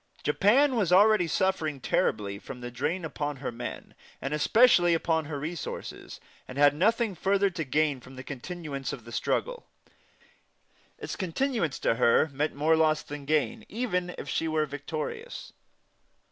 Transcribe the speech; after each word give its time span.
Japan 0.23 0.75
was 0.75 0.91
already 0.91 1.27
suffering 1.27 1.79
terribly 1.79 2.39
from 2.39 2.59
the 2.59 2.71
drain 2.71 3.05
upon 3.05 3.35
her 3.35 3.51
men, 3.51 3.93
and 4.19 4.33
especially 4.33 4.95
upon 4.95 5.25
her 5.25 5.37
resources, 5.39 6.19
and 6.47 6.57
had 6.57 6.73
nothing 6.73 7.13
further 7.13 7.51
to 7.51 7.63
gain 7.63 7.99
from 7.99 8.17
continuance 8.23 8.93
of 8.93 9.05
the 9.05 9.11
struggle; 9.11 9.67
its 10.97 11.15
continuance 11.15 11.75
meant 11.75 11.95
to 11.95 12.01
her 12.01 12.31
more 12.55 12.75
loss 12.75 13.03
than 13.03 13.25
gain, 13.25 13.63
even 13.69 14.15
if 14.17 14.27
she 14.27 14.47
were 14.47 14.65
victorious. 14.65 15.53